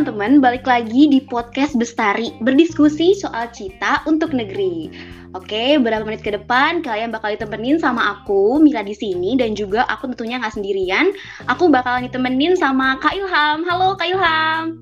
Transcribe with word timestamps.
teman-teman, 0.00 0.40
balik 0.40 0.64
lagi 0.64 1.12
di 1.12 1.20
podcast 1.28 1.76
Bestari, 1.76 2.32
berdiskusi 2.40 3.12
soal 3.12 3.52
cita 3.52 4.00
untuk 4.08 4.32
negeri. 4.32 4.88
Oke, 5.36 5.76
beberapa 5.76 6.08
menit 6.08 6.24
ke 6.24 6.32
depan 6.32 6.80
kalian 6.80 7.12
bakal 7.12 7.36
ditemenin 7.36 7.76
sama 7.76 8.16
aku, 8.16 8.56
Mila 8.64 8.80
di 8.80 8.96
sini, 8.96 9.36
dan 9.36 9.52
juga 9.52 9.84
aku 9.92 10.08
tentunya 10.08 10.40
nggak 10.40 10.56
sendirian. 10.56 11.12
Aku 11.52 11.68
bakalan 11.68 12.08
ditemenin 12.08 12.56
sama 12.56 12.96
Kak 12.96 13.12
Ilham. 13.12 13.60
Halo 13.68 13.92
Kak 13.92 14.08
Ilham. 14.08 14.80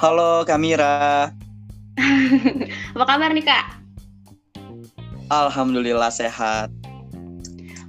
Halo 0.00 0.48
Kamira. 0.48 1.28
Apa 2.96 3.04
kabar 3.04 3.36
nih 3.36 3.44
Kak? 3.44 3.84
Alhamdulillah 5.28 6.08
sehat. 6.08 6.72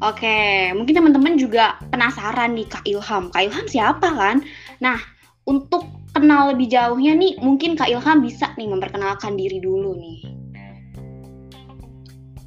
Oke, 0.03 0.75
mungkin 0.75 0.91
teman-teman 0.91 1.39
juga 1.39 1.79
penasaran 1.87 2.51
nih 2.51 2.67
Kak 2.67 2.83
Ilham. 2.83 3.31
Kak 3.31 3.47
Ilham 3.47 3.63
siapa 3.71 4.11
kan? 4.11 4.43
Nah, 4.83 4.99
untuk 5.47 6.00
kenal 6.11 6.51
lebih 6.51 6.67
jauhnya 6.67 7.15
nih, 7.15 7.39
mungkin 7.39 7.79
Kak 7.79 7.87
Ilham 7.87 8.23
bisa 8.23 8.51
nih 8.59 8.67
memperkenalkan 8.67 9.39
diri 9.39 9.63
dulu 9.63 9.95
nih. 9.95 10.19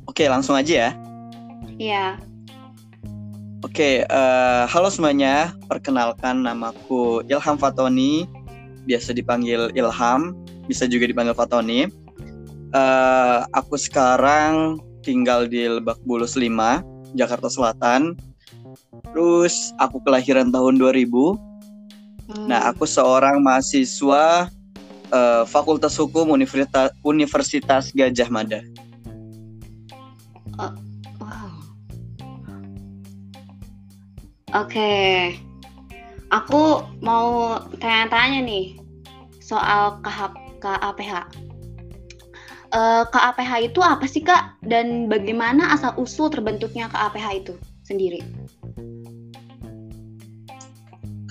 Oke, 0.04 0.28
langsung 0.28 0.54
aja 0.54 0.88
ya. 0.88 0.90
Iya. 1.80 2.06
Oke, 3.64 4.04
uh, 4.06 4.68
halo 4.68 4.92
semuanya. 4.92 5.56
Perkenalkan 5.66 6.44
namaku 6.44 7.24
Ilham 7.26 7.56
Fatoni, 7.56 8.28
biasa 8.84 9.16
dipanggil 9.16 9.72
Ilham, 9.72 10.36
bisa 10.68 10.84
juga 10.84 11.08
dipanggil 11.08 11.32
Fatoni. 11.34 11.88
Uh, 12.76 13.48
aku 13.56 13.80
sekarang 13.80 14.78
tinggal 15.00 15.48
di 15.48 15.64
Lebak 15.64 15.96
Bulus 16.04 16.36
5, 16.36 16.84
Jakarta 17.16 17.48
Selatan. 17.48 18.12
Terus 19.10 19.72
aku 19.80 19.98
kelahiran 20.04 20.52
tahun 20.52 20.76
2000. 20.76 21.53
Nah, 22.24 22.72
aku 22.72 22.88
seorang 22.88 23.44
mahasiswa 23.44 24.48
uh, 25.12 25.42
Fakultas 25.44 25.92
Hukum 26.00 26.32
Universitas 26.32 26.90
Universitas 27.04 27.92
Gajah 27.92 28.28
Mada. 28.32 28.60
Uh, 30.56 30.72
wow. 31.20 31.52
Oke. 34.56 34.72
Okay. 34.72 35.16
Aku 36.32 36.82
mau 36.98 37.60
tanya-tanya 37.78 38.42
nih 38.42 38.74
soal 39.38 40.00
KAPH. 40.58 41.30
Uh, 42.74 43.06
KAPH 43.06 43.70
itu 43.70 43.78
apa 43.84 44.02
sih 44.08 44.24
Kak? 44.24 44.58
Dan 44.64 45.06
bagaimana 45.06 45.70
asal 45.70 45.94
usul 45.94 46.32
terbentuknya 46.32 46.90
KAPH 46.90 47.26
itu 47.38 47.54
sendiri? 47.86 48.18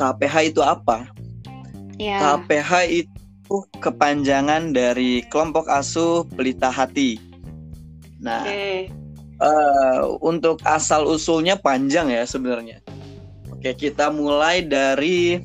KAPH 0.03 0.35
itu 0.51 0.59
apa? 0.59 1.07
Ya. 1.95 2.19
KAPH 2.19 2.71
itu 2.91 3.55
kepanjangan 3.79 4.75
dari 4.75 5.23
kelompok 5.31 5.71
asuh 5.71 6.27
pelita 6.35 6.67
hati. 6.67 7.15
Nah, 8.19 8.43
okay. 8.43 8.91
uh, 9.39 9.47
eh, 9.47 10.01
untuk 10.19 10.59
asal 10.67 11.07
usulnya 11.07 11.55
panjang 11.55 12.11
ya 12.11 12.27
sebenarnya. 12.27 12.83
Oke, 13.47 13.71
kita 13.79 14.11
mulai 14.11 14.59
dari 14.59 15.39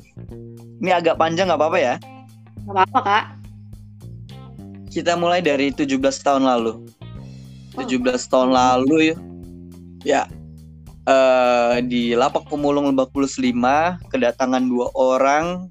ini 0.83 0.91
agak 0.91 1.15
panjang 1.15 1.47
nggak 1.47 1.59
apa-apa 1.59 1.79
ya? 1.79 1.95
Nggak 2.67 2.75
apa-apa 2.83 2.99
kak. 2.99 3.25
Kita 4.91 5.15
mulai 5.15 5.39
dari 5.39 5.71
17 5.71 5.95
tahun 6.19 6.43
lalu. 6.43 6.83
Oh. 7.79 7.87
17 7.87 8.27
tahun 8.27 8.51
lalu 8.51 9.15
ya. 10.03 10.27
Uh, 11.09 11.81
di 11.89 12.13
Lapak 12.13 12.45
Pemulung 12.53 12.93
Lebak 12.93 13.09
Bulus 13.09 13.41
5 13.41 13.57
kedatangan 14.13 14.61
dua 14.69 14.93
orang 14.93 15.65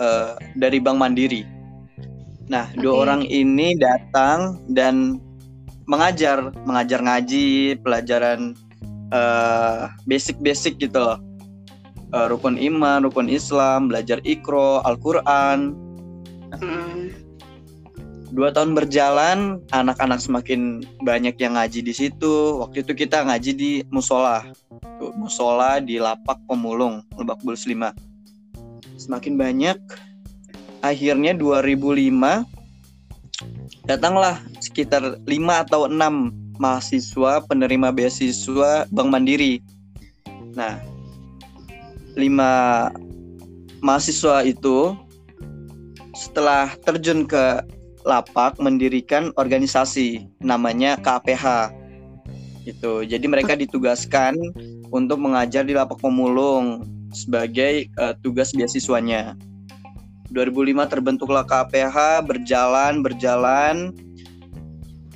uh, 0.00 0.40
dari 0.56 0.80
Bank 0.80 0.96
Mandiri. 0.96 1.44
Nah, 2.48 2.72
okay. 2.72 2.80
dua 2.80 3.04
orang 3.04 3.28
ini 3.28 3.76
datang 3.76 4.56
dan 4.72 5.20
mengajar, 5.84 6.48
mengajar 6.64 7.04
ngaji, 7.04 7.76
pelajaran 7.84 8.56
uh, 9.12 9.92
basic-basic 10.08 10.80
gitu 10.80 10.96
loh. 10.96 11.20
Uh, 12.16 12.32
rukun 12.32 12.56
iman, 12.56 13.04
rukun 13.04 13.28
Islam, 13.28 13.92
belajar 13.92 14.16
ikro, 14.24 14.80
Al-Quran. 14.80 15.76
Mm 16.56 17.27
dua 18.34 18.52
tahun 18.52 18.76
berjalan 18.76 19.62
anak-anak 19.72 20.20
semakin 20.20 20.84
banyak 21.02 21.34
yang 21.40 21.56
ngaji 21.56 21.80
di 21.80 21.94
situ. 21.96 22.60
Waktu 22.60 22.84
itu 22.84 22.92
kita 22.94 23.24
ngaji 23.24 23.50
di 23.56 23.70
musola. 23.88 24.44
Musola 25.16 25.78
di 25.78 25.96
lapak 25.96 26.38
pemulung 26.46 27.02
lebak 27.16 27.40
bulus 27.42 27.64
5 27.64 28.08
semakin 28.98 29.38
banyak 29.38 29.78
akhirnya 30.82 31.32
2005 31.38 32.44
datanglah 33.86 34.42
sekitar 34.58 35.22
5 35.22 35.62
atau 35.64 35.86
6 35.86 36.58
mahasiswa 36.58 37.38
penerima 37.46 37.94
beasiswa 37.94 38.90
Bank 38.90 39.08
Mandiri. 39.14 39.62
Nah 40.58 40.82
5 42.18 42.26
mahasiswa 43.78 44.42
itu 44.42 44.98
setelah 46.18 46.74
terjun 46.82 47.22
ke 47.22 47.62
lapak 48.08 48.56
mendirikan 48.56 49.28
organisasi 49.36 50.24
namanya 50.40 50.96
KPH. 50.96 51.68
Itu. 52.64 53.04
Jadi 53.04 53.26
mereka 53.28 53.52
ditugaskan 53.52 54.32
untuk 54.88 55.20
mengajar 55.20 55.68
di 55.68 55.76
lapak 55.76 56.00
pemulung 56.00 56.88
sebagai 57.12 57.92
uh, 58.00 58.16
tugas 58.24 58.56
beasiswanya. 58.56 59.36
2005 60.32 60.92
terbentuklah 60.92 61.44
KPH, 61.44 62.24
berjalan, 62.24 63.00
berjalan 63.00 63.96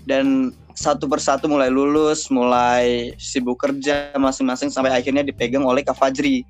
dan 0.08 0.56
satu 0.72 1.04
persatu 1.04 1.52
mulai 1.52 1.68
lulus, 1.68 2.32
mulai 2.32 3.12
sibuk 3.20 3.60
kerja 3.60 4.16
masing-masing 4.16 4.72
sampai 4.72 4.92
akhirnya 4.92 5.20
dipegang 5.20 5.68
oleh 5.68 5.84
Kak 5.84 6.00
Fajri 6.00 6.48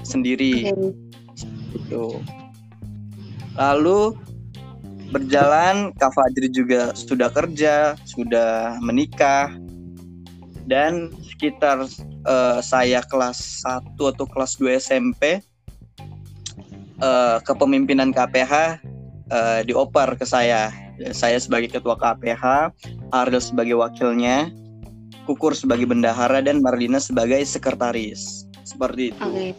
sendiri. 0.00 0.72
Okay. 0.72 0.96
Itu. 1.76 2.24
Lalu 3.60 4.16
berjalan 5.10 5.90
Kak 5.98 6.14
Fajri 6.14 6.48
juga 6.50 6.94
sudah 6.94 7.28
kerja 7.30 7.98
sudah 8.06 8.78
menikah. 8.82 9.52
Dan 10.70 11.10
sekitar 11.26 11.82
uh, 12.30 12.58
saya 12.62 13.02
kelas 13.02 13.66
1 13.66 13.98
atau 13.98 14.22
kelas 14.22 14.54
2 14.54 14.78
SMP 14.78 15.42
uh, 17.02 17.42
kepemimpinan 17.42 18.14
KPH 18.14 18.54
uh, 18.54 18.70
eh, 19.34 19.60
dioper 19.66 20.14
ke 20.14 20.22
saya. 20.22 20.70
Saya 21.10 21.40
sebagai 21.40 21.72
ketua 21.72 21.96
KPH 21.96 22.76
Ardel 23.10 23.40
sebagai 23.40 23.80
wakilnya 23.80 24.52
Kukur 25.24 25.56
sebagai 25.56 25.86
bendahara 25.86 26.42
dan 26.44 26.60
Marlina 26.60 26.98
sebagai 26.98 27.40
sekretaris. 27.44 28.46
Seperti 28.66 29.14
itu. 29.14 29.26
Okay. 29.26 29.52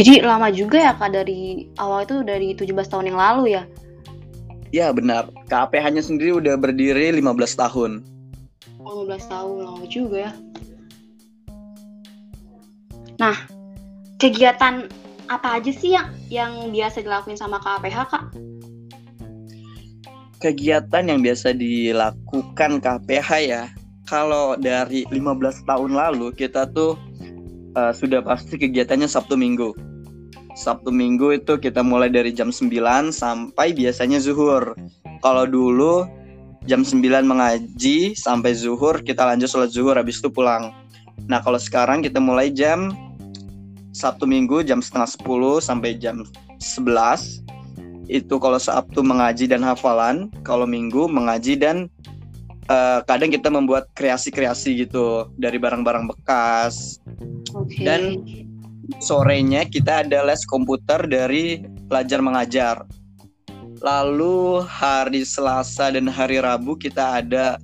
Jadi 0.00 0.24
lama 0.24 0.48
juga 0.48 0.80
ya 0.80 0.92
Kak 0.96 1.12
dari 1.12 1.68
awal 1.76 2.08
itu 2.08 2.24
dari 2.24 2.56
17 2.56 2.72
tahun 2.88 3.12
yang 3.12 3.20
lalu 3.20 3.52
ya? 3.52 3.68
Ya 4.72 4.88
benar. 4.96 5.28
KPH-nya 5.52 6.00
sendiri 6.00 6.40
udah 6.40 6.56
berdiri 6.56 7.12
15 7.20 7.36
tahun. 7.60 8.00
Oh, 8.80 9.04
15 9.04 9.28
tahun 9.28 9.56
lama 9.60 9.84
juga 9.92 10.16
ya. 10.24 10.32
Nah, 13.20 13.36
kegiatan 14.16 14.88
apa 15.28 15.60
aja 15.60 15.68
sih 15.68 15.92
yang 15.92 16.08
yang 16.32 16.52
biasa 16.72 17.04
dilakuin 17.04 17.36
sama 17.36 17.60
KPH 17.60 17.98
Kak? 18.08 18.24
Kegiatan 20.40 21.12
yang 21.12 21.20
biasa 21.20 21.52
dilakukan 21.52 22.80
KPH 22.80 23.28
ya. 23.44 23.68
Kalau 24.08 24.56
dari 24.56 25.04
15 25.12 25.68
tahun 25.68 25.92
lalu 25.92 26.32
kita 26.32 26.72
tuh 26.72 26.96
uh, 27.76 27.92
sudah 27.92 28.24
pasti 28.24 28.56
kegiatannya 28.56 29.04
Sabtu 29.04 29.36
Minggu 29.36 29.89
Sabtu 30.54 30.90
Minggu 30.90 31.34
itu 31.36 31.56
kita 31.56 31.80
mulai 31.80 32.10
dari 32.10 32.34
jam 32.34 32.50
9 32.50 32.70
sampai 33.14 33.72
biasanya 33.74 34.18
zuhur. 34.18 34.74
Kalau 35.22 35.44
dulu 35.46 36.08
jam 36.66 36.82
9 36.82 37.00
mengaji 37.24 38.14
sampai 38.16 38.52
zuhur, 38.52 39.00
kita 39.00 39.24
lanjut 39.24 39.48
sholat 39.48 39.70
zuhur 39.70 39.94
habis 39.96 40.18
itu 40.18 40.28
pulang. 40.28 40.74
Nah, 41.28 41.38
kalau 41.44 41.60
sekarang 41.60 42.02
kita 42.02 42.18
mulai 42.18 42.50
jam 42.50 42.90
Sabtu 43.90 44.24
Minggu 44.24 44.62
jam 44.62 44.78
setengah 44.78 45.10
10 45.18 45.60
sampai 45.60 45.98
jam 45.98 46.22
11. 46.62 47.42
Itu 48.10 48.42
kalau 48.42 48.58
Sabtu 48.58 49.06
mengaji 49.06 49.46
dan 49.46 49.62
hafalan, 49.62 50.30
kalau 50.42 50.66
Minggu 50.66 51.06
mengaji 51.06 51.54
dan 51.54 51.86
uh, 52.70 53.02
kadang 53.06 53.30
kita 53.30 53.50
membuat 53.50 53.90
kreasi-kreasi 53.94 54.86
gitu 54.86 55.30
dari 55.38 55.58
barang-barang 55.58 56.10
bekas. 56.10 56.98
Okay. 57.50 57.86
Dan 57.86 58.00
sorenya 58.98 59.62
kita 59.62 60.02
ada 60.02 60.26
les 60.26 60.42
komputer 60.50 61.06
dari 61.06 61.62
pelajar 61.86 62.18
mengajar. 62.18 62.76
Lalu 63.80 64.66
hari 64.66 65.22
Selasa 65.24 65.94
dan 65.94 66.10
hari 66.10 66.42
Rabu 66.42 66.74
kita 66.76 67.22
ada 67.22 67.56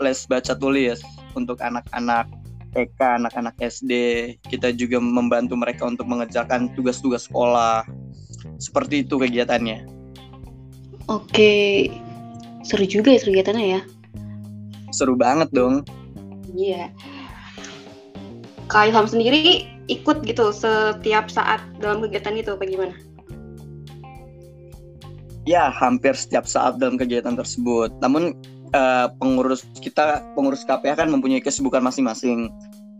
les 0.00 0.24
baca 0.26 0.56
tulis 0.56 0.98
untuk 1.36 1.60
anak-anak 1.60 2.26
TK, 2.72 3.00
anak-anak 3.22 3.54
SD. 3.60 3.92
Kita 4.48 4.72
juga 4.72 4.98
membantu 4.98 5.54
mereka 5.54 5.84
untuk 5.86 6.08
mengerjakan 6.08 6.72
tugas-tugas 6.72 7.28
sekolah. 7.28 7.84
Seperti 8.56 9.04
itu 9.04 9.20
kegiatannya. 9.20 9.86
Oke, 11.06 11.90
seru 12.64 12.88
juga 12.88 13.12
ya 13.12 13.20
kegiatannya 13.20 13.66
ya. 13.78 13.80
Seru 14.90 15.14
banget 15.14 15.52
dong. 15.52 15.84
Iya. 16.56 16.90
Kak 18.72 18.88
Ilham 18.88 19.04
sendiri 19.04 19.68
ikut 20.00 20.24
gitu 20.24 20.50
setiap 20.50 21.28
saat 21.28 21.60
dalam 21.78 22.00
kegiatan 22.00 22.34
itu 22.36 22.56
apa 22.56 22.64
gimana? 22.64 22.94
Ya, 25.42 25.68
hampir 25.74 26.14
setiap 26.14 26.46
saat 26.46 26.78
dalam 26.78 26.94
kegiatan 26.94 27.34
tersebut. 27.34 27.90
Namun 27.98 28.38
uh, 28.72 29.10
pengurus 29.18 29.66
kita, 29.82 30.22
pengurus 30.38 30.62
KPH 30.62 31.02
kan 31.02 31.08
mempunyai 31.10 31.42
kesibukan 31.42 31.82
masing-masing. 31.82 32.48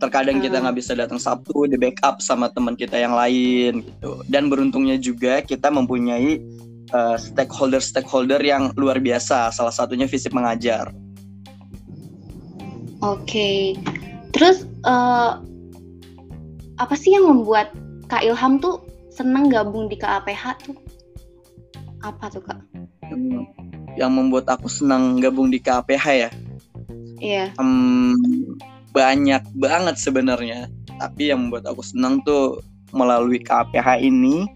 Terkadang 0.03 0.43
kita 0.43 0.59
Hmm. 0.59 0.67
nggak 0.67 0.77
bisa 0.83 0.91
datang 0.93 1.17
Sabtu, 1.17 1.71
di 1.71 1.79
backup 1.79 2.19
sama 2.19 2.51
teman 2.51 2.75
kita 2.75 2.99
yang 2.99 3.15
lain 3.15 3.87
gitu. 3.87 4.19
Dan 4.27 4.51
beruntungnya 4.51 4.99
juga 4.99 5.39
kita 5.39 5.71
mempunyai 5.71 6.43
uh, 6.91 7.15
stakeholder-stakeholder 7.15 8.43
yang 8.43 8.75
luar 8.75 8.99
biasa. 8.99 9.55
Salah 9.55 9.71
satunya 9.71 10.05
fisik 10.05 10.35
mengajar. 10.35 10.91
Oke. 13.03 13.75
Terus 14.33 14.65
eh, 14.65 15.31
apa 16.81 16.95
sih 16.97 17.13
yang 17.13 17.29
membuat 17.29 17.73
Kak 18.09 18.25
Ilham 18.25 18.57
tuh 18.57 18.81
seneng 19.13 19.49
gabung 19.49 19.85
di 19.89 19.97
KAPH 19.97 20.43
tuh? 20.65 20.77
Apa 22.01 22.27
tuh 22.33 22.43
Kak? 22.43 22.59
Yang- 23.93 24.13
membuat 24.13 24.49
aku 24.49 24.65
senang 24.65 25.21
gabung 25.21 25.53
di 25.53 25.61
KPH 25.61 26.05
ya. 26.17 26.29
Iya. 27.21 27.45
Hmm, 27.61 28.17
banyak 28.89 29.43
banget 29.55 29.95
sebenarnya. 30.01 30.67
Tapi 30.97 31.29
yang 31.29 31.47
membuat 31.47 31.69
aku 31.69 31.85
senang 31.85 32.19
tuh 32.25 32.59
melalui 32.89 33.37
KPH 33.37 34.01
ini 34.01 34.49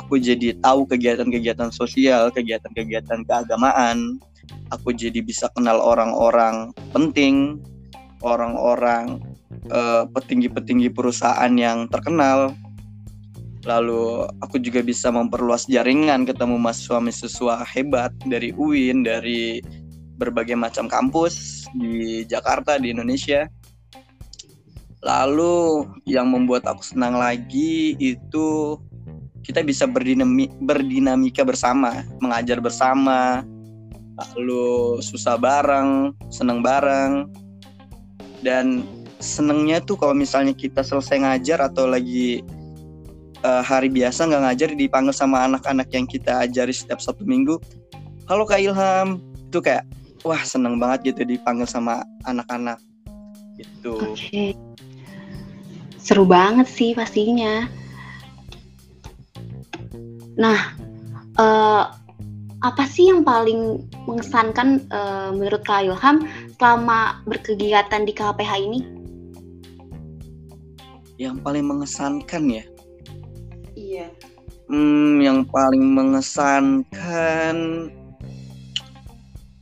aku 0.00 0.16
jadi 0.16 0.56
tahu 0.58 0.88
kegiatan-kegiatan 0.88 1.70
sosial, 1.70 2.32
kegiatan-kegiatan 2.32 3.22
keagamaan. 3.28 4.18
Aku 4.72 4.90
jadi 4.94 5.22
bisa 5.22 5.50
kenal 5.54 5.78
orang-orang 5.78 6.74
penting, 6.90 7.60
orang-orang 8.24 9.29
eh, 9.50 10.04
petinggi-petinggi 10.10 10.90
perusahaan 10.94 11.52
yang 11.54 11.90
terkenal. 11.90 12.54
Lalu 13.68 14.24
aku 14.40 14.56
juga 14.56 14.80
bisa 14.80 15.12
memperluas 15.12 15.68
jaringan, 15.68 16.24
ketemu 16.24 16.56
mahasiswa-mahasiswa 16.56 17.60
hebat 17.68 18.08
dari 18.24 18.56
UIN, 18.56 19.04
dari 19.04 19.60
berbagai 20.16 20.56
macam 20.56 20.88
kampus 20.88 21.64
di 21.76 22.24
Jakarta, 22.24 22.80
di 22.80 22.92
Indonesia. 22.92 23.48
Lalu 25.00 25.88
yang 26.04 26.28
membuat 26.28 26.68
aku 26.68 26.84
senang 26.84 27.16
lagi 27.16 27.96
itu 27.96 28.76
kita 29.40 29.64
bisa 29.64 29.88
berdinami, 29.88 30.52
berdinamika 30.60 31.40
bersama, 31.40 32.04
mengajar 32.20 32.60
bersama, 32.60 33.40
lalu 34.20 35.00
susah 35.00 35.40
bareng, 35.40 36.12
seneng 36.28 36.60
bareng. 36.60 37.32
Dan 38.40 38.84
senengnya 39.20 39.84
tuh 39.84 40.00
kalau 40.00 40.16
misalnya 40.16 40.56
kita 40.56 40.80
selesai 40.80 41.20
ngajar 41.20 41.60
atau 41.60 41.86
lagi 41.86 42.40
eh, 43.44 43.62
hari 43.62 43.92
biasa 43.92 44.26
nggak 44.26 44.42
ngajar 44.48 44.68
dipanggil 44.74 45.14
sama 45.14 45.44
anak-anak 45.46 45.92
yang 45.92 46.08
kita 46.08 46.48
ajari 46.48 46.72
setiap 46.72 46.98
satu 46.98 47.22
minggu. 47.22 47.60
Halo 48.26 48.48
Kak 48.48 48.58
Ilham, 48.64 49.20
itu 49.46 49.60
kayak 49.60 49.84
wah 50.24 50.40
seneng 50.42 50.80
banget 50.80 51.12
gitu 51.12 51.36
dipanggil 51.36 51.68
sama 51.68 52.02
anak-anak 52.24 52.80
gitu. 53.60 54.16
Oke. 54.16 54.56
Seru 56.00 56.24
banget 56.24 56.64
sih 56.64 56.96
pastinya. 56.96 57.68
Nah, 60.40 60.72
eh, 61.36 61.84
apa 62.60 62.84
sih 62.88 63.12
yang 63.12 63.20
paling 63.20 63.84
mengesankan 64.08 64.80
eh, 64.88 65.30
menurut 65.36 65.60
Kak 65.60 65.84
Ilham 65.84 66.24
selama 66.56 67.20
berkegiatan 67.28 68.08
di 68.08 68.12
KPH 68.16 68.52
ini? 68.56 68.99
Yang 71.20 71.36
paling 71.44 71.64
mengesankan 71.68 72.42
ya, 72.48 72.64
Iya. 73.76 74.08
hmm, 74.72 75.20
yang 75.20 75.44
paling 75.44 75.84
mengesankan 75.84 77.56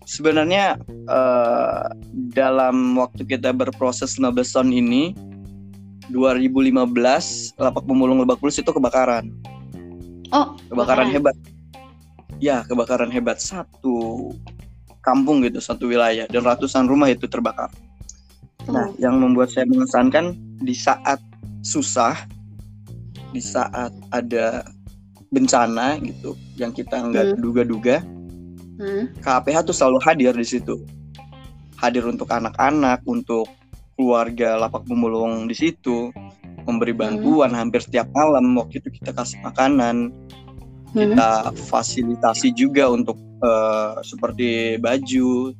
sebenarnya 0.06 0.78
eh, 0.88 1.84
dalam 2.30 2.94
waktu 2.94 3.26
kita 3.26 3.50
berproses 3.50 4.14
15 4.16 4.54
tahun 4.54 4.70
ini 4.70 5.02
2015 6.08 7.52
lapak 7.60 7.84
pemulung 7.84 8.22
Lebak 8.22 8.40
Bulus 8.40 8.56
itu 8.56 8.72
kebakaran. 8.72 9.28
Oh, 10.32 10.56
kebakaran 10.72 11.12
hebat. 11.12 11.36
Ya 12.40 12.64
kebakaran 12.64 13.12
hebat. 13.12 13.42
Satu 13.42 14.30
kampung 15.04 15.44
gitu 15.44 15.60
satu 15.60 15.88
wilayah 15.88 16.24
dan 16.28 16.44
ratusan 16.44 16.88
rumah 16.88 17.12
itu 17.12 17.28
terbakar. 17.28 17.68
Nah 18.68 18.88
yang 18.96 19.20
membuat 19.20 19.52
saya 19.52 19.68
mengesankan 19.68 20.36
di 20.64 20.72
saat 20.72 21.20
susah 21.60 22.16
di 23.30 23.42
saat 23.42 23.92
ada 24.08 24.64
bencana 25.28 26.00
gitu 26.00 26.32
yang 26.56 26.72
kita 26.72 26.96
nggak 27.04 27.36
Hmm. 27.36 27.40
duga-duga 27.40 28.00
Hmm. 28.78 29.10
KPH 29.20 29.66
tuh 29.68 29.76
selalu 29.76 29.98
hadir 30.00 30.32
di 30.32 30.46
situ 30.46 30.80
hadir 31.76 32.06
untuk 32.06 32.30
anak-anak 32.30 33.02
untuk 33.04 33.46
keluarga 33.98 34.56
lapak 34.56 34.86
pemulung 34.86 35.50
di 35.50 35.54
situ 35.54 36.14
memberi 36.64 36.94
bantuan 36.94 37.50
hampir 37.52 37.82
setiap 37.82 38.06
malam 38.14 38.54
waktu 38.56 38.78
itu 38.80 38.88
kita 39.02 39.10
kasih 39.12 39.38
makanan 39.42 40.14
Hmm. 40.88 41.12
kita 41.12 41.52
fasilitasi 41.68 42.56
juga 42.56 42.88
untuk 42.88 43.20
eh, 43.38 43.94
seperti 44.02 44.82
baju, 44.82 45.54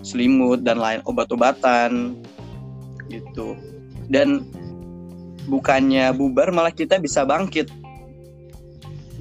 selimut 0.00 0.64
dan 0.64 0.80
lain 0.80 1.04
obat-obatan 1.04 2.16
gitu. 3.12 3.52
Dan 4.08 4.48
bukannya 5.48 6.12
bubar 6.16 6.52
malah 6.54 6.72
kita 6.72 6.96
bisa 7.00 7.24
bangkit 7.24 7.68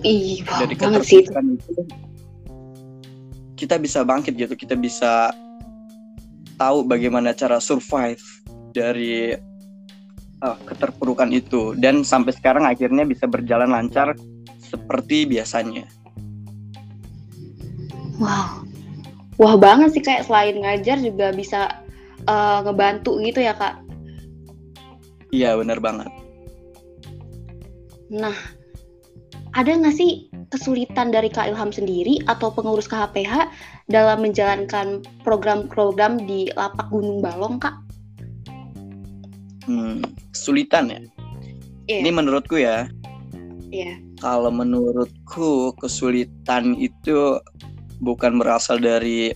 Ih, 0.03 0.43
wow 0.43 0.67
dari 0.67 0.75
banget 0.75 1.01
sih 1.07 1.23
itu. 1.23 1.83
Kita 3.55 3.79
bisa 3.79 4.03
bangkit 4.03 4.35
gitu, 4.35 4.51
kita 4.59 4.75
bisa 4.75 5.31
tahu 6.59 6.83
bagaimana 6.83 7.31
cara 7.31 7.63
survive 7.63 8.19
dari 8.75 9.31
eh, 10.43 10.57
keterpurukan 10.67 11.31
itu 11.31 11.71
dan 11.79 12.03
sampai 12.03 12.35
sekarang 12.35 12.67
akhirnya 12.67 13.07
bisa 13.07 13.31
berjalan 13.31 13.71
lancar 13.71 14.11
seperti 14.59 15.23
biasanya. 15.23 15.87
Wow. 18.19 18.67
Wah 19.39 19.55
banget 19.57 19.97
sih 19.97 20.03
kayak 20.03 20.27
selain 20.27 20.59
ngajar 20.59 20.99
juga 20.99 21.31
bisa 21.31 21.79
eh, 22.27 22.59
ngebantu 22.67 23.23
gitu 23.23 23.39
ya 23.39 23.55
kak. 23.55 23.79
Iya 25.33 25.57
benar 25.57 25.81
banget. 25.81 26.13
Nah, 28.13 28.37
ada 29.57 29.71
nggak 29.73 29.97
sih 29.97 30.29
kesulitan 30.53 31.09
dari 31.09 31.33
Kak 31.33 31.49
Ilham 31.49 31.73
sendiri 31.73 32.21
atau 32.29 32.53
pengurus 32.53 32.85
KHPH 32.85 33.49
dalam 33.89 34.21
menjalankan 34.21 35.01
program-program 35.25 36.21
di 36.21 36.53
lapak 36.53 36.93
Gunung 36.93 37.25
Balong 37.25 37.57
kak? 37.57 37.73
Hmm, 39.65 40.05
kesulitan 40.29 40.93
ya. 40.93 41.01
Iya. 41.89 41.99
Ini 42.05 42.09
menurutku 42.13 42.61
ya. 42.61 42.85
Iya. 43.73 43.97
Kalau 44.21 44.53
menurutku 44.53 45.73
kesulitan 45.81 46.77
itu 46.77 47.41
bukan 48.05 48.37
berasal 48.37 48.77
dari 48.77 49.33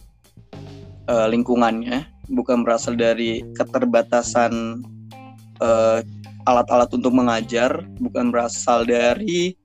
eh, 1.09 1.27
lingkungannya, 1.33 2.05
bukan 2.29 2.61
berasal 2.61 2.93
dari 2.93 3.41
keterbatasan 3.57 4.85
eh, 5.61 5.99
alat-alat 6.47 6.89
untuk 6.95 7.11
mengajar, 7.11 7.83
bukan 7.99 8.31
berasal 8.31 8.87
dari 8.87 9.55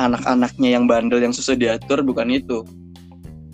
anak-anaknya 0.00 0.80
yang 0.80 0.84
bandel 0.88 1.20
yang 1.20 1.34
susah 1.34 1.58
diatur, 1.58 2.00
bukan 2.00 2.32
itu. 2.32 2.64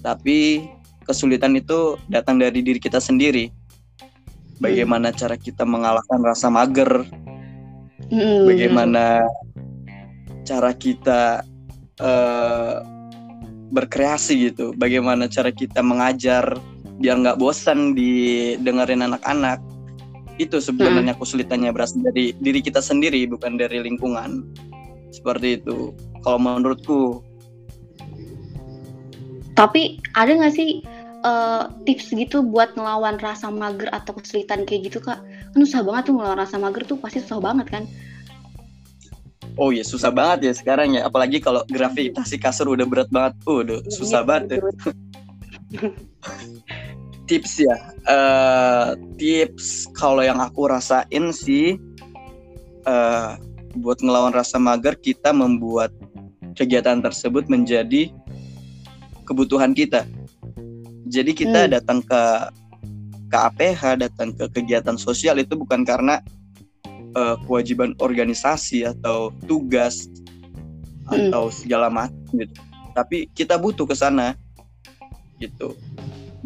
Tapi 0.05 0.69
kesulitan 1.03 1.59
itu 1.59 1.99
datang 2.07 2.39
dari 2.39 2.63
diri 2.63 2.79
kita 2.79 3.03
sendiri. 3.03 3.51
Bagaimana 4.59 5.15
cara 5.15 5.39
kita 5.39 5.63
mengalahkan 5.63 6.19
rasa 6.23 6.51
mager, 6.51 7.07
Mm, 8.09 8.49
bagaimana 8.49 9.21
cara 10.49 10.73
kita 10.73 11.45
eh, 12.01 12.77
berkreasi 13.69 14.49
gitu 14.49 14.73
bagaimana 14.81 15.29
cara 15.29 15.53
kita 15.53 15.85
mengajar 15.85 16.57
biar 16.97 17.21
nggak 17.21 17.37
bosan 17.37 17.93
didengerin 17.93 19.05
anak-anak 19.05 19.61
itu 20.39 20.63
sebenarnya 20.63 21.19
kesulitannya 21.19 21.75
berasal 21.75 22.01
dari 22.07 22.33
diri 22.39 22.63
kita 22.63 22.79
sendiri 22.79 23.27
bukan 23.27 23.59
dari 23.59 23.83
lingkungan. 23.83 24.47
Seperti 25.11 25.59
itu 25.59 25.93
kalau 26.23 26.39
menurutku. 26.39 27.23
Tapi 29.59 29.99
ada 30.15 30.39
nggak 30.39 30.55
sih 30.55 30.87
uh, 31.27 31.67
tips 31.83 32.15
gitu 32.15 32.47
buat 32.47 32.79
ngelawan 32.79 33.19
rasa 33.19 33.51
mager 33.51 33.91
atau 33.91 34.15
kesulitan 34.15 34.63
kayak 34.63 34.95
gitu 34.95 34.99
kak? 35.03 35.19
Kan 35.51 35.59
susah 35.67 35.83
banget 35.83 36.11
tuh 36.11 36.15
ngelawan 36.15 36.39
rasa 36.39 36.57
mager 36.63 36.87
tuh 36.87 36.99
pasti 37.03 37.19
susah 37.19 37.43
banget 37.43 37.67
kan? 37.67 37.85
Oh 39.59 39.75
iya 39.75 39.83
susah 39.83 40.15
banget 40.15 40.47
ya 40.47 40.53
sekarang 40.55 40.95
ya. 40.95 41.11
Apalagi 41.11 41.43
kalau 41.43 41.67
gravitasi 41.67 42.39
kasur 42.39 42.71
udah 42.71 42.87
berat 42.87 43.11
banget. 43.11 43.35
Uh, 43.43 43.67
udah 43.67 43.79
iya, 43.83 43.91
susah 43.91 44.23
banget 44.23 44.59
ya. 44.59 44.61
tips 47.29 47.61
ya. 47.61 47.77
Uh, 48.09 48.97
tips 49.21 49.87
kalau 49.93 50.25
yang 50.25 50.41
aku 50.41 50.67
rasain 50.67 51.31
sih 51.31 51.77
uh, 52.89 53.37
buat 53.77 54.01
ngelawan 54.01 54.33
rasa 54.33 54.57
mager 54.57 54.97
kita 54.97 55.31
membuat 55.31 55.93
kegiatan 56.57 57.05
tersebut 57.05 57.47
menjadi 57.47 58.11
kebutuhan 59.29 59.77
kita. 59.77 60.09
Jadi 61.09 61.37
kita 61.37 61.69
hmm. 61.69 61.71
datang 61.77 62.01
ke 62.01 62.23
ke 63.29 63.37
APH, 63.37 64.01
datang 64.01 64.33
ke 64.33 64.49
kegiatan 64.49 64.97
sosial 64.97 65.37
itu 65.37 65.53
bukan 65.53 65.85
karena 65.85 66.25
uh, 67.13 67.37
kewajiban 67.45 67.93
organisasi 68.01 68.89
atau 68.89 69.29
tugas 69.45 70.09
hmm. 71.13 71.29
atau 71.29 71.53
segala 71.53 71.93
macam 71.93 72.17
gitu. 72.33 72.57
Tapi 72.97 73.29
kita 73.37 73.61
butuh 73.61 73.85
ke 73.85 73.95
sana 73.95 74.35
gitu. 75.39 75.77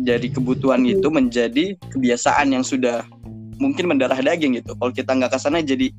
Jadi 0.01 0.33
kebutuhan 0.33 0.83
hmm. 0.85 0.93
itu 0.99 1.09
menjadi 1.13 1.65
kebiasaan 1.93 2.57
yang 2.57 2.65
sudah 2.65 3.05
mungkin 3.61 3.93
mendarah 3.93 4.17
daging 4.17 4.57
gitu. 4.59 4.73
Kalau 4.77 4.93
kita 4.93 5.13
nggak 5.13 5.37
ke 5.37 5.39
sana 5.39 5.61
jadi 5.61 5.93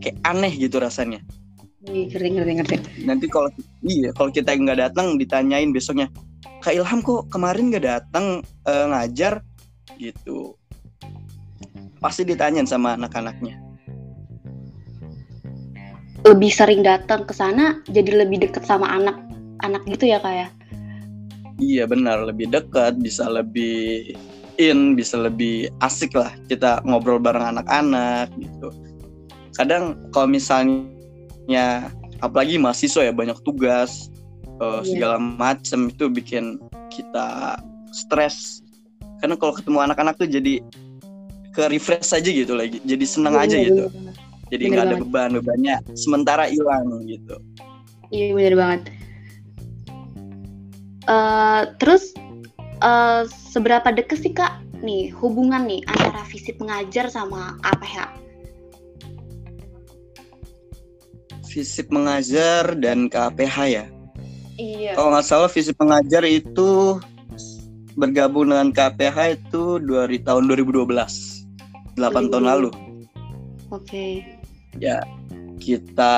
kayak 0.00 0.16
aneh 0.24 0.52
gitu 0.56 0.80
rasanya. 0.80 1.20
Ngerti, 1.82 2.28
ngerti, 2.38 2.52
ngerti. 2.62 2.76
Nanti 3.04 3.26
kalau 3.26 3.50
iya, 3.84 4.14
kalau 4.14 4.30
kita 4.30 4.54
nggak 4.54 4.78
datang 4.90 5.18
ditanyain 5.18 5.74
besoknya, 5.74 6.08
Kak 6.62 6.72
Ilham 6.78 7.02
kok 7.02 7.28
kemarin 7.28 7.74
nggak 7.74 7.84
datang 7.84 8.40
uh, 8.64 8.86
ngajar 8.90 9.42
gitu. 9.98 10.54
Pasti 11.98 12.26
ditanyain 12.26 12.66
sama 12.66 12.98
anak-anaknya 12.98 13.62
lebih 16.22 16.50
sering 16.54 16.86
datang 16.86 17.26
ke 17.26 17.34
sana 17.34 17.82
jadi 17.90 18.22
lebih 18.22 18.46
deket 18.46 18.62
sama 18.62 18.86
anak-anak 18.94 19.82
gitu 19.90 20.06
ya 20.06 20.22
kayak 20.22 20.48
ya? 20.54 20.61
Iya 21.62 21.84
benar. 21.86 22.26
Lebih 22.26 22.50
dekat 22.50 22.98
bisa 22.98 23.30
lebih 23.30 24.10
in 24.58 24.98
bisa 24.98 25.16
lebih 25.16 25.70
asik 25.80 26.12
lah 26.12 26.34
kita 26.50 26.82
ngobrol 26.82 27.22
bareng 27.22 27.56
anak-anak 27.56 28.28
gitu. 28.36 28.68
Kadang 29.54 29.96
kalau 30.10 30.28
misalnya 30.28 31.88
apalagi 32.20 32.58
mahasiswa 32.58 33.06
ya 33.08 33.14
banyak 33.14 33.38
tugas 33.46 34.10
uh, 34.58 34.82
segala 34.82 35.16
macam 35.22 35.88
itu 35.88 36.10
bikin 36.10 36.58
kita 36.90 37.56
stres. 37.94 38.60
Karena 39.22 39.38
kalau 39.38 39.54
ketemu 39.54 39.78
anak-anak 39.86 40.18
tuh 40.18 40.26
jadi 40.26 40.58
ke 41.52 41.62
refresh 41.68 42.16
aja 42.16 42.30
gitu 42.32 42.56
lagi 42.56 42.80
jadi 42.80 43.04
seneng 43.04 43.36
iya, 43.36 43.44
aja 43.44 43.56
iya, 43.60 43.68
gitu. 43.68 43.84
bener 43.92 44.16
jadi 44.52 44.62
nggak 44.68 44.84
ada 44.84 44.96
beban 45.00 45.30
bebannya 45.40 45.76
sementara 45.96 46.44
hilang 46.44 46.84
gitu. 47.08 47.40
Iya 48.12 48.36
benar 48.36 48.54
banget 48.60 48.80
uh, 51.06 51.70
terus 51.78 52.12
uh, 52.84 53.26
seberapa 53.28 53.90
deket 53.94 54.18
sih 54.20 54.32
kak 54.34 54.60
nih 54.82 55.14
hubungan 55.14 55.66
nih 55.66 55.82
antara 55.86 56.26
fisik 56.26 56.58
mengajar 56.58 57.06
sama 57.10 57.56
KPH 57.62 58.10
fisik 61.52 61.92
mengajar 61.92 62.72
dan 62.80 63.12
KPH 63.12 63.56
ya? 63.68 63.84
Iya. 64.56 64.96
Kalau 64.96 65.12
nggak 65.12 65.26
salah 65.28 65.52
fisik 65.52 65.76
mengajar 65.76 66.24
itu 66.24 66.96
bergabung 67.92 68.48
dengan 68.48 68.72
KPH 68.72 69.36
itu 69.36 69.76
dari 69.84 70.16
tahun 70.24 70.48
2012 70.48 70.88
8 70.88 72.32
tahun 72.32 72.44
lalu. 72.48 72.72
Oke. 73.68 73.84
Okay 73.84 74.40
ya 74.80 75.02
kita 75.60 76.14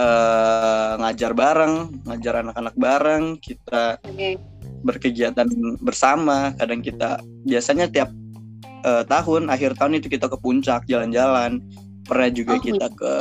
uh, 0.00 0.92
ngajar 1.04 1.32
bareng, 1.36 1.74
ngajar 2.08 2.34
anak-anak 2.40 2.74
bareng, 2.80 3.24
kita 3.38 4.00
okay. 4.00 4.40
berkegiatan 4.82 5.46
bersama. 5.84 6.56
Kadang 6.56 6.80
kita 6.80 7.20
biasanya 7.44 7.86
tiap 7.92 8.08
uh, 8.84 9.04
tahun 9.04 9.52
akhir 9.52 9.76
tahun 9.76 10.00
itu 10.00 10.08
kita 10.08 10.26
ke 10.32 10.36
puncak 10.40 10.88
jalan-jalan. 10.88 11.60
Pernah 12.08 12.30
juga 12.32 12.56
oh, 12.56 12.62
kita 12.62 12.86
ke 12.90 13.14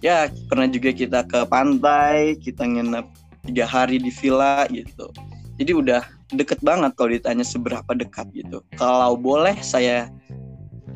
ya 0.00 0.32
pernah 0.48 0.68
juga 0.70 0.90
kita 0.94 1.20
ke 1.28 1.44
pantai, 1.50 2.38
kita 2.40 2.64
nginep 2.64 3.06
tiga 3.50 3.64
hari 3.66 4.00
di 4.00 4.08
villa 4.08 4.64
gitu. 4.70 5.10
Jadi 5.60 5.76
udah 5.76 6.00
deket 6.32 6.62
banget 6.64 6.96
kalau 6.96 7.12
ditanya 7.12 7.44
seberapa 7.44 7.92
dekat 7.92 8.32
gitu. 8.32 8.64
Kalau 8.80 9.12
boleh 9.18 9.52
saya 9.60 10.08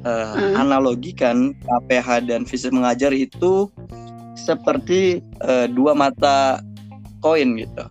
uh, 0.08 0.32
hmm. 0.32 0.54
analogikan 0.56 1.52
KPH 1.60 2.08
dan 2.28 2.48
fisik 2.48 2.72
mengajar 2.72 3.12
itu 3.12 3.68
seperti 4.34 5.22
uh, 5.42 5.66
dua 5.70 5.94
mata 5.94 6.60
koin 7.24 7.56
gitu. 7.58 7.84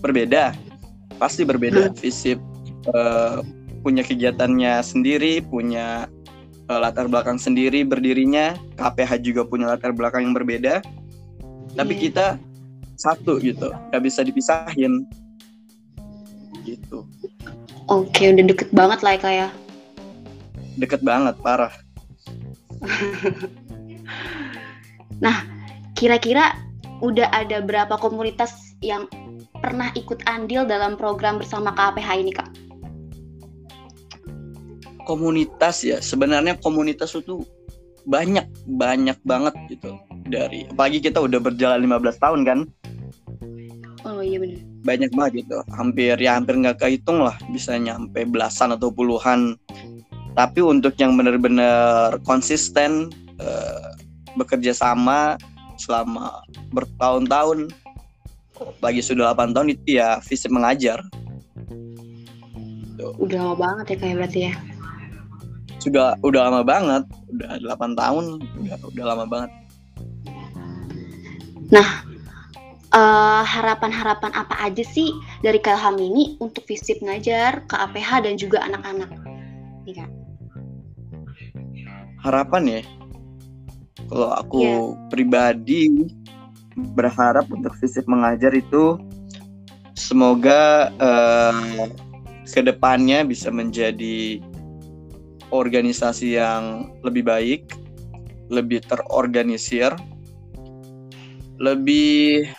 Berbeda, 0.00 0.52
pasti 1.16 1.46
berbeda. 1.46 1.92
Hmm. 1.92 1.96
Fisik 1.96 2.40
uh, 2.92 3.40
punya 3.84 4.04
kegiatannya 4.04 4.80
sendiri, 4.80 5.40
punya 5.44 6.08
uh, 6.68 6.78
latar 6.80 7.08
belakang 7.08 7.40
sendiri 7.40 7.84
berdirinya. 7.84 8.56
KPH 8.76 9.20
juga 9.24 9.42
punya 9.46 9.72
latar 9.76 9.92
belakang 9.94 10.28
yang 10.28 10.34
berbeda. 10.36 10.84
Tapi 11.74 11.92
iya. 11.98 12.02
kita 12.08 12.26
satu 12.94 13.42
gitu, 13.42 13.74
nggak 13.90 14.02
bisa 14.04 14.22
dipisahin. 14.22 15.04
Gitu. 16.64 17.04
Oke, 17.90 18.32
udah 18.32 18.44
deket 18.48 18.72
banget 18.72 19.04
lah 19.04 19.12
ya 19.16 19.20
kayak 19.20 19.50
deket 20.78 21.00
banget 21.06 21.34
parah 21.38 21.70
nah 25.24 25.46
kira-kira 25.94 26.54
udah 27.02 27.30
ada 27.34 27.62
berapa 27.62 27.94
komunitas 27.98 28.76
yang 28.84 29.08
pernah 29.58 29.90
ikut 29.96 30.22
andil 30.28 30.68
dalam 30.68 30.94
program 30.98 31.40
bersama 31.40 31.72
KPH 31.72 32.08
ini 32.20 32.32
kak? 32.34 32.50
Komunitas 35.04 35.84
ya 35.84 36.00
sebenarnya 36.00 36.56
komunitas 36.60 37.12
itu 37.16 37.44
banyak 38.04 38.44
banyak 38.68 39.16
banget 39.24 39.54
gitu. 39.72 39.96
Dari 40.28 40.68
apalagi 40.68 41.00
kita 41.00 41.20
udah 41.20 41.40
berjalan 41.40 41.84
15 41.84 42.22
tahun 42.22 42.40
kan? 42.44 42.58
Oh 44.04 44.20
iya 44.20 44.40
benar 44.40 44.74
banyak 44.84 45.10
banget 45.16 45.32
gitu. 45.42 45.58
Hampir 45.72 46.14
ya 46.20 46.36
hampir 46.36 46.60
nggak 46.60 46.78
kehitung 46.78 47.24
lah 47.24 47.34
bisa 47.50 47.74
nyampe 47.80 48.22
belasan 48.28 48.76
atau 48.76 48.92
puluhan. 48.92 49.56
Tapi 50.36 50.60
untuk 50.60 50.94
yang 51.00 51.16
benar-benar 51.16 52.20
konsisten 52.22 53.08
uh, 53.40 53.90
bekerja 54.36 54.76
sama 54.76 55.40
selama 55.78 56.42
bertahun-tahun. 56.74 57.70
Bagi 58.78 59.02
sudah 59.02 59.34
8 59.34 59.50
tahun 59.50 59.74
itu 59.74 59.98
ya 59.98 60.22
fisik 60.22 60.54
mengajar. 60.54 61.02
Udah 63.18 63.50
lama 63.50 63.56
banget 63.58 63.94
ya 63.94 63.96
kayak 63.98 64.16
berarti 64.22 64.40
ya? 64.50 64.54
Sudah 65.82 66.14
udah 66.22 66.40
lama 66.48 66.62
banget. 66.62 67.02
Udah 67.34 67.58
8 67.58 67.98
tahun 67.98 68.24
udah 68.62 68.76
udah 68.94 69.04
lama 69.04 69.24
banget. 69.26 69.50
Nah 71.74 71.88
harapan 72.94 73.42
eh, 73.42 73.44
harapan-harapan 73.50 74.32
apa 74.38 74.54
aja 74.62 74.84
sih 74.86 75.10
dari 75.42 75.58
Kelham 75.58 75.98
ini 75.98 76.38
untuk 76.38 76.62
fisip 76.62 77.02
ngajar 77.02 77.66
ke 77.66 77.74
APH 77.74 78.30
dan 78.30 78.38
juga 78.38 78.62
anak-anak? 78.62 79.10
Nih 79.82 79.94
kak. 79.98 80.10
Harapan 82.22 82.62
ya 82.70 82.80
kalau 84.08 84.30
aku 84.36 84.60
yeah. 84.62 85.08
pribadi 85.08 86.10
berharap 86.96 87.46
untuk 87.50 87.74
fisik 87.78 88.04
mengajar 88.10 88.50
itu 88.50 88.98
semoga 89.94 90.90
uh, 90.98 91.86
ke 92.44 92.60
depannya 92.60 93.22
bisa 93.22 93.48
menjadi 93.48 94.42
organisasi 95.54 96.34
yang 96.34 96.90
lebih 97.06 97.24
baik, 97.24 97.62
lebih 98.50 98.82
terorganisir, 98.84 99.94
lebih 101.62 102.50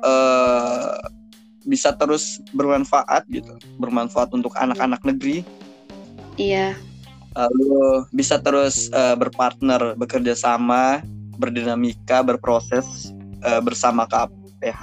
uh, 0.00 0.96
bisa 1.68 1.92
terus 1.94 2.40
bermanfaat 2.56 3.28
gitu, 3.28 3.52
bermanfaat 3.76 4.32
untuk 4.32 4.56
anak-anak 4.56 5.04
negeri. 5.04 5.44
Iya 6.40 6.72
lalu 7.32 8.04
bisa 8.12 8.36
terus 8.40 8.92
uh, 8.92 9.16
berpartner 9.16 9.96
bekerja 9.96 10.36
sama 10.36 11.00
berdinamika 11.40 12.20
berproses 12.20 13.10
uh, 13.44 13.60
bersama 13.64 14.04
KPH 14.04 14.82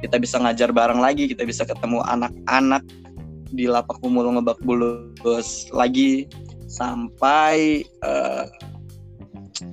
kita 0.00 0.16
bisa 0.22 0.38
ngajar 0.38 0.70
bareng 0.70 1.02
lagi 1.02 1.26
kita 1.26 1.42
bisa 1.42 1.66
ketemu 1.66 2.00
anak-anak 2.06 2.82
di 3.54 3.70
lapak 3.70 3.98
pemulung 4.02 4.38
lebak 4.38 4.58
bulus 4.62 5.70
lagi 5.70 6.26
sampai 6.66 7.86
uh, 8.02 8.46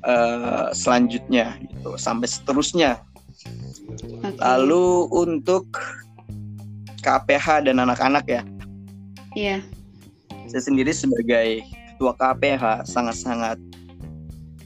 uh, 0.05 0.69
selanjutnya 0.73 1.57
gitu 1.61 1.97
sampai 1.97 2.29
seterusnya 2.29 3.01
okay. 4.21 4.37
lalu 4.37 5.09
untuk 5.09 5.65
KPH 7.01 7.65
dan 7.65 7.81
anak-anak 7.81 8.25
ya. 8.29 8.41
Iya. 9.33 9.57
Saya 10.47 10.61
sendiri 10.61 10.93
sebagai 10.93 11.65
ketua 12.01 12.17
KPH 12.17 12.89
sangat-sangat 12.89 13.61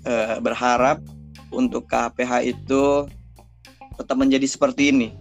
uh, 0.08 0.40
berharap 0.40 1.04
untuk 1.52 1.84
KPH 1.84 2.48
itu 2.48 3.12
tetap 4.00 4.16
menjadi 4.16 4.48
seperti 4.48 4.96
ini. 4.96 5.12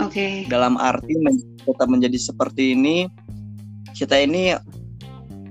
Oke. 0.00 0.16
Okay. 0.16 0.32
Dalam 0.48 0.80
arti 0.80 1.12
men 1.20 1.36
tetap 1.60 1.92
menjadi 1.92 2.16
seperti 2.16 2.72
ini, 2.72 3.04
kita 3.92 4.16
ini 4.16 4.56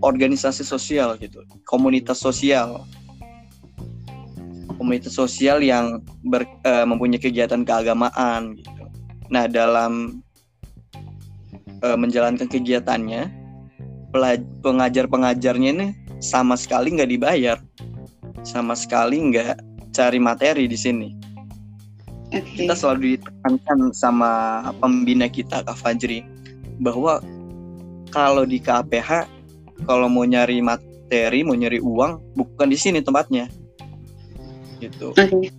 organisasi 0.01 0.65
sosial 0.65 1.13
gitu, 1.21 1.45
komunitas 1.69 2.17
sosial, 2.17 2.81
komunitas 4.73 5.13
sosial 5.13 5.61
yang 5.61 6.01
ber, 6.25 6.49
uh, 6.65 6.81
mempunyai 6.89 7.21
kegiatan 7.21 7.61
keagamaan 7.61 8.57
gitu. 8.57 8.89
Nah 9.29 9.45
dalam 9.45 10.25
uh, 11.85 11.93
menjalankan 11.93 12.49
kegiatannya, 12.49 13.40
pengajar-pengajarnya 14.61 15.69
ini 15.71 15.87
sama 16.21 16.59
sekali 16.59 16.93
nggak 16.93 17.11
dibayar, 17.11 17.57
sama 18.45 18.77
sekali 18.77 19.17
nggak 19.19 19.57
cari 19.95 20.19
materi 20.19 20.67
di 20.67 20.77
sini. 20.77 21.09
Okay. 22.31 22.63
Kita 22.63 22.75
selalu 22.75 23.19
ditekankan 23.19 23.91
sama 23.91 24.63
pembina 24.79 25.27
kita 25.27 25.67
Kak 25.67 25.75
Fajri 25.75 26.23
bahwa 26.79 27.19
kalau 28.11 28.47
di 28.47 28.59
KPH 28.59 29.27
kalau 29.83 30.07
mau 30.07 30.23
nyari 30.23 30.63
materi, 30.63 31.43
mau 31.43 31.57
nyari 31.57 31.83
uang 31.83 32.37
bukan 32.37 32.67
di 32.71 32.77
sini 32.79 33.03
tempatnya 33.03 33.51
gitu. 34.81 35.13
Okay. 35.13 35.53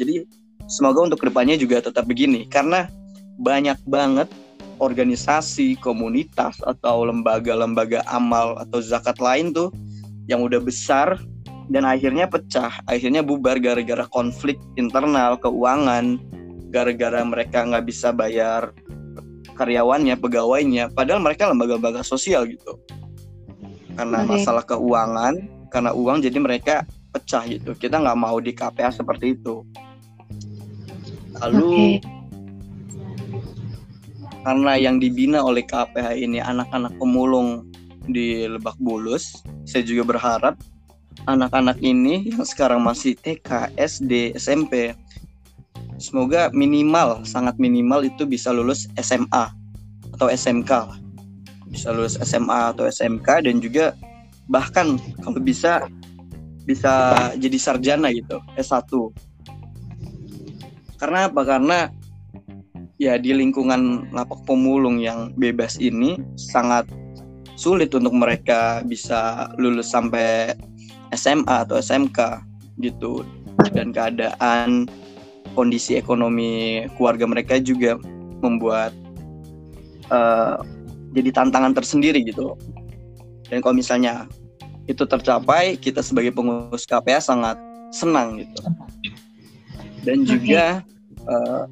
Jadi 0.00 0.24
semoga 0.66 1.04
untuk 1.04 1.20
ke 1.20 1.28
depannya 1.28 1.60
juga 1.60 1.84
tetap 1.84 2.08
begini 2.08 2.48
karena 2.48 2.88
banyak 3.38 3.76
banget 3.84 4.26
organisasi, 4.78 5.78
komunitas 5.78 6.58
atau 6.64 7.06
lembaga-lembaga 7.06 8.02
amal 8.08 8.58
atau 8.62 8.78
zakat 8.82 9.18
lain 9.18 9.54
tuh 9.54 9.70
yang 10.30 10.42
udah 10.42 10.58
besar 10.62 11.18
dan 11.68 11.84
akhirnya 11.84 12.24
pecah, 12.24 12.80
akhirnya 12.88 13.20
bubar 13.20 13.60
gara-gara 13.60 14.08
konflik 14.08 14.56
internal 14.80 15.36
keuangan, 15.36 16.16
gara-gara 16.72 17.20
mereka 17.22 17.62
nggak 17.66 17.84
bisa 17.84 18.08
bayar 18.10 18.72
karyawannya, 19.58 20.16
pegawainya, 20.16 20.88
padahal 20.96 21.20
mereka 21.20 21.50
lembaga-lembaga 21.50 22.00
sosial 22.00 22.48
gitu. 22.48 22.78
Karena 23.98 24.22
okay. 24.24 24.30
masalah 24.38 24.64
keuangan, 24.64 25.34
karena 25.68 25.92
uang 25.92 26.24
jadi 26.24 26.38
mereka 26.40 26.88
pecah 27.12 27.44
gitu 27.48 27.72
kita 27.76 28.00
nggak 28.00 28.18
mau 28.18 28.36
di 28.40 28.52
KPA 28.52 28.92
seperti 28.92 29.36
itu 29.38 29.64
lalu 31.40 31.64
okay. 31.64 32.17
Karena 34.42 34.78
yang 34.78 35.02
dibina 35.02 35.42
oleh 35.42 35.64
KPH 35.66 36.18
ini 36.18 36.38
anak-anak 36.38 36.94
pemulung 36.98 37.66
di 38.08 38.46
Lebak 38.48 38.78
Bulus 38.80 39.42
saya 39.68 39.84
juga 39.84 40.16
berharap 40.16 40.54
anak-anak 41.26 41.82
ini 41.82 42.30
yang 42.30 42.46
sekarang 42.46 42.80
masih 42.80 43.18
TK, 43.18 43.74
SD, 43.76 44.38
SMP 44.38 44.94
semoga 45.98 46.48
minimal 46.54 47.26
sangat 47.26 47.58
minimal 47.58 48.06
itu 48.06 48.24
bisa 48.24 48.54
lulus 48.54 48.86
SMA 48.98 49.50
atau 50.14 50.30
SMK 50.30 50.70
bisa 51.68 51.92
lulus 51.92 52.16
SMA 52.22 52.72
atau 52.72 52.88
SMK 52.88 53.44
dan 53.44 53.60
juga 53.60 53.92
bahkan 54.48 54.96
kalau 55.20 55.42
bisa 55.42 55.84
bisa 56.64 57.12
jadi 57.36 57.58
sarjana 57.60 58.08
gitu 58.14 58.40
S1 58.56 58.88
karena 60.98 61.30
apa? 61.30 61.40
Karena 61.46 61.78
ya 62.98 63.18
di 63.18 63.34
lingkungan 63.34 64.10
lapak 64.10 64.42
pemulung 64.44 64.98
yang 64.98 65.30
bebas 65.38 65.78
ini 65.78 66.18
sangat 66.34 66.86
sulit 67.58 67.90
untuk 67.94 68.14
mereka 68.14 68.82
bisa 68.86 69.50
lulus 69.58 69.90
sampai 69.90 70.54
SMA 71.14 71.66
atau 71.66 71.78
SMK 71.78 72.42
gitu 72.82 73.26
dan 73.74 73.90
keadaan 73.90 74.86
kondisi 75.58 75.98
ekonomi 75.98 76.86
keluarga 76.94 77.26
mereka 77.26 77.58
juga 77.58 77.98
membuat 78.42 78.94
uh, 80.14 80.62
jadi 81.14 81.34
tantangan 81.34 81.74
tersendiri 81.74 82.22
gitu 82.22 82.54
dan 83.48 83.64
kalau 83.64 83.74
misalnya 83.74 84.28
itu 84.88 85.04
tercapai, 85.04 85.76
kita 85.76 86.00
sebagai 86.00 86.32
pengurus 86.32 86.88
KPA 86.88 87.20
sangat 87.20 87.60
senang 87.92 88.40
gitu. 88.40 88.60
Dan 90.04 90.24
juga 90.24 90.80
okay. 90.80 91.28
uh, 91.28 91.64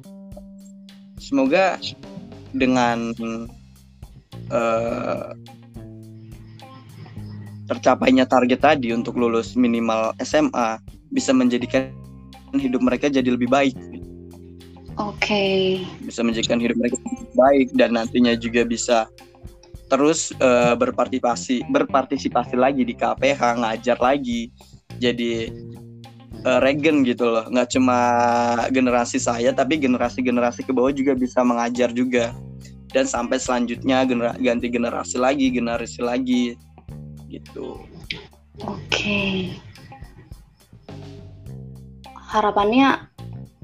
semoga 1.27 1.75
dengan 2.55 3.11
uh, 4.47 5.35
tercapainya 7.67 8.23
target 8.23 8.63
tadi 8.63 8.95
untuk 8.95 9.19
lulus 9.19 9.59
minimal 9.59 10.15
SMA 10.23 10.79
bisa 11.11 11.35
menjadikan 11.35 11.91
hidup 12.55 12.79
mereka 12.79 13.11
jadi 13.11 13.27
lebih 13.27 13.51
baik. 13.51 13.75
Oke. 14.97 15.19
Okay. 15.19 15.59
Bisa 16.07 16.23
menjadikan 16.23 16.63
hidup 16.63 16.79
mereka 16.79 16.95
lebih 17.03 17.35
baik 17.35 17.67
dan 17.75 17.99
nantinya 17.99 18.33
juga 18.39 18.63
bisa 18.63 19.11
terus 19.87 20.35
uh, 20.43 20.75
berpartisipasi 20.75 21.63
berpartisipasi 21.71 22.55
lagi 22.59 22.83
di 22.83 22.91
KPH 22.91 23.39
ngajar 23.63 23.95
lagi 24.03 24.51
jadi 24.99 25.47
uh, 26.47 26.59
regen 26.63 27.03
gitu 27.03 27.27
loh 27.27 27.43
nggak 27.51 27.75
cuma 27.75 27.99
generasi 28.71 29.19
saya 29.19 29.51
tapi 29.51 29.75
generasi 29.75 30.23
generasi 30.23 30.63
ke 30.63 30.71
bawah 30.71 30.95
juga 30.95 31.11
bisa 31.19 31.43
mengajar 31.43 31.91
juga 31.91 32.31
dan 32.95 33.03
sampai 33.03 33.35
selanjutnya 33.35 34.07
genera 34.07 34.31
ganti 34.39 34.71
generasi 34.71 35.19
lagi 35.19 35.51
generasi 35.51 35.99
lagi 35.99 36.43
gitu 37.27 37.83
oke 38.63 38.79
okay. 38.87 39.59
harapannya 42.31 43.03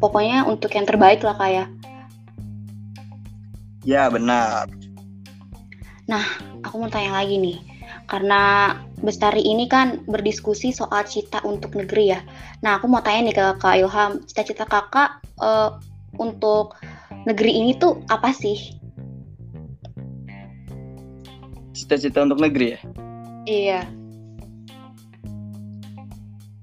pokoknya 0.04 0.44
untuk 0.44 0.76
yang 0.76 0.84
terbaik 0.84 1.24
lah 1.24 1.40
kayak 1.40 1.72
ya? 3.88 4.04
ya 4.04 4.04
benar 4.12 4.68
Nah, 6.04 6.24
aku 6.60 6.84
mau 6.84 6.92
tanya 6.92 7.16
lagi 7.16 7.40
nih. 7.40 7.58
Karena 8.14 8.78
Bestari 9.02 9.42
ini 9.42 9.66
kan 9.66 10.06
berdiskusi 10.06 10.70
soal 10.70 11.04
cita 11.10 11.42
untuk 11.42 11.74
negeri 11.76 12.14
ya. 12.14 12.22
Nah, 12.62 12.78
aku 12.78 12.88
mau 12.88 13.02
tanya 13.02 13.28
nih 13.28 13.36
ke 13.36 13.46
Kak 13.60 13.76
Ilham, 13.76 14.22
cita-cita 14.30 14.64
kakak 14.64 15.20
uh, 15.42 15.76
untuk 16.22 16.78
negeri 17.26 17.52
ini 17.58 17.76
tuh 17.76 18.00
apa 18.08 18.32
sih? 18.32 18.78
Cita-cita 21.76 22.24
untuk 22.24 22.40
negeri 22.40 22.78
ya? 22.78 22.80
Iya. 23.44 23.82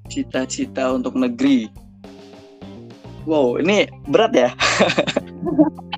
Cita-cita 0.08 0.96
untuk 0.96 1.12
negeri. 1.12 1.68
Wow, 3.28 3.60
ini 3.60 3.84
berat 4.08 4.32
ya. 4.32 4.50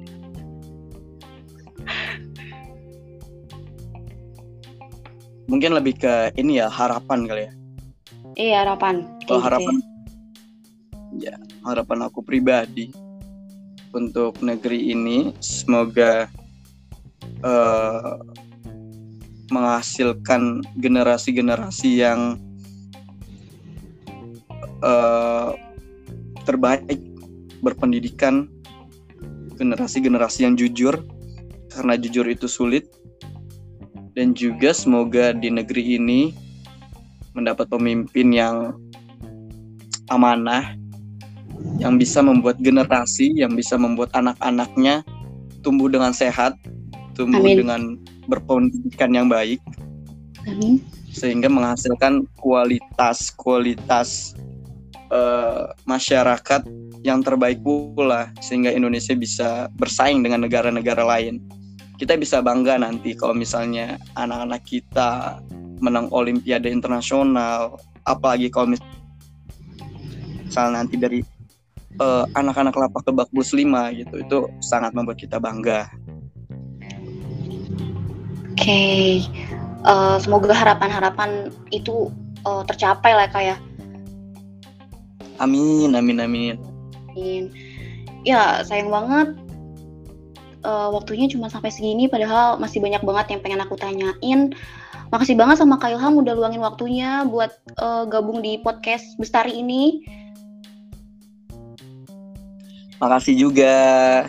mungkin 5.52 5.76
lebih 5.76 6.00
ke 6.00 6.32
ini 6.40 6.64
ya 6.64 6.72
harapan 6.72 7.28
kali 7.28 7.42
ya. 7.44 7.52
Iya 8.40 8.56
harapan. 8.64 8.94
Kalau 9.28 9.36
gitu 9.36 9.44
harapan 9.44 9.74
ya 11.20 11.36
harapan 11.68 12.08
aku 12.08 12.24
pribadi 12.24 12.88
untuk 13.92 14.40
negeri 14.40 14.96
ini 14.96 15.36
semoga 15.44 16.32
uh, 17.44 18.16
menghasilkan 19.52 20.64
generasi-generasi 20.80 22.00
yang 22.00 22.40
uh, 24.80 25.52
terbaik 26.48 26.96
berpendidikan 27.60 28.48
generasi-generasi 29.60 30.48
yang 30.48 30.56
jujur 30.56 30.96
karena 31.68 32.00
jujur 32.00 32.24
itu 32.32 32.48
sulit 32.48 32.88
dan 34.12 34.37
juga 34.37 34.77
semoga 34.77 35.33
di 35.33 35.48
negeri 35.48 35.96
ini 35.96 36.37
mendapat 37.33 37.68
pemimpin 37.68 38.29
yang 38.33 38.77
amanah 40.12 40.77
yang 41.81 41.96
bisa 41.96 42.20
membuat 42.20 42.61
generasi 42.61 43.33
yang 43.40 43.57
bisa 43.57 43.81
membuat 43.81 44.12
anak-anaknya 44.12 45.01
tumbuh 45.62 45.88
dengan 45.88 46.11
sehat, 46.12 46.59
tumbuh 47.14 47.40
Amin. 47.40 47.57
dengan 47.64 47.81
berpendidikan 48.27 49.14
yang 49.14 49.31
baik. 49.31 49.62
Amin. 50.44 50.83
Sehingga 51.09 51.46
menghasilkan 51.46 52.27
kualitas 52.37 53.31
kualitas 53.38 54.35
uh, 55.14 55.70
masyarakat 55.87 56.66
yang 57.07 57.22
terbaik 57.22 57.62
pula 57.62 58.31
sehingga 58.42 58.75
Indonesia 58.75 59.14
bisa 59.14 59.70
bersaing 59.79 60.22
dengan 60.22 60.42
negara-negara 60.46 61.03
lain 61.07 61.42
kita 62.02 62.18
bisa 62.18 62.42
bangga 62.42 62.82
nanti 62.82 63.14
kalau 63.14 63.30
misalnya 63.30 63.94
anak-anak 64.18 64.58
kita 64.66 65.38
menang 65.78 66.10
olimpiade 66.10 66.66
internasional 66.66 67.78
apalagi 68.02 68.50
kalau 68.50 68.74
misalnya 68.74 70.82
nanti 70.82 70.98
dari 70.98 71.22
uh, 72.02 72.26
anak-anak 72.34 72.74
lapak 72.74 73.06
kebak 73.06 73.30
bus 73.30 73.54
5 73.54 74.02
gitu 74.02 74.18
itu 74.18 74.38
sangat 74.58 74.90
membuat 74.98 75.22
kita 75.22 75.38
bangga. 75.38 75.86
Oke, 78.50 78.58
okay. 78.58 79.06
uh, 79.86 80.18
semoga 80.18 80.50
harapan-harapan 80.50 81.54
itu 81.70 82.10
uh, 82.42 82.66
tercapai 82.66 83.14
lah 83.14 83.30
kayak. 83.30 83.54
Ya. 83.54 83.56
Amin, 85.38 85.94
amin, 85.94 86.18
amin. 86.18 86.58
Amin. 87.14 87.54
Ya 88.26 88.66
sayang 88.66 88.90
banget 88.90 89.38
uh, 90.64 90.88
waktunya 90.94 91.29
cuma 91.29 91.51
sampai 91.51 91.70
segini, 91.70 92.07
padahal 92.09 92.59
masih 92.59 92.83
banyak 92.83 93.03
banget 93.03 93.27
yang 93.37 93.40
pengen 93.42 93.62
aku 93.62 93.75
tanyain. 93.79 94.55
Makasih 95.12 95.37
banget 95.37 95.61
sama 95.61 95.77
Kak 95.77 95.92
Ilham 95.92 96.25
udah 96.25 96.33
luangin 96.33 96.64
waktunya 96.64 97.29
buat 97.29 97.53
uh, 97.77 98.09
gabung 98.09 98.40
di 98.40 98.57
podcast 98.64 99.05
Bestari 99.20 99.61
ini. 99.61 100.01
Makasih 102.96 103.35
juga 103.37 103.75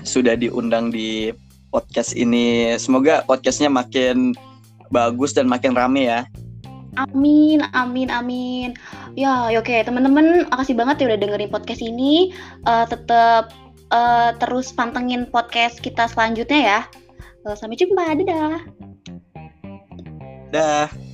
sudah 0.03 0.35
diundang 0.35 0.91
di 0.91 1.31
podcast 1.71 2.17
ini. 2.17 2.75
Semoga 2.75 3.23
podcastnya 3.23 3.71
makin 3.71 4.35
bagus 4.91 5.31
dan 5.31 5.47
makin 5.47 5.71
rame 5.71 6.11
ya. 6.11 6.27
Amin, 6.93 7.65
amin, 7.73 8.13
amin. 8.13 8.77
Ya, 9.17 9.49
ya 9.49 9.57
oke 9.57 9.65
okay. 9.65 9.81
teman-teman, 9.81 10.45
makasih 10.53 10.77
banget 10.77 11.01
ya 11.01 11.05
udah 11.13 11.19
dengerin 11.25 11.49
podcast 11.49 11.81
ini. 11.81 12.33
Uh, 12.69 12.85
tetap 12.85 13.49
uh, 13.93 14.33
terus 14.41 14.73
pantengin 14.73 15.29
podcast 15.29 15.77
kita 15.77 16.09
selanjutnya 16.09 16.59
ya. 16.59 16.79
Uh, 17.45 17.53
sampai 17.53 17.77
jumpa, 17.77 18.17
dadah. 18.17 18.57
Dah. 20.49 21.12